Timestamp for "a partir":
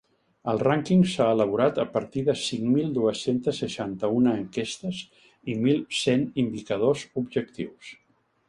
1.83-2.23